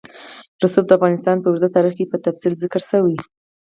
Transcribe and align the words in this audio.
رسوب 0.63 0.85
د 0.87 0.91
افغانستان 0.97 1.35
په 1.39 1.47
اوږده 1.49 1.69
تاریخ 1.75 1.93
کې 1.97 2.11
په 2.11 2.17
تفصیل 2.25 2.53
ذکر 2.63 2.81
شوی. 2.91 3.15